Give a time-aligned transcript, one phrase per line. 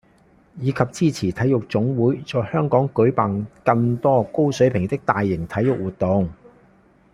[0.59, 6.27] 以及支持體育總會在香港舉辦更多高水平的大型體育活動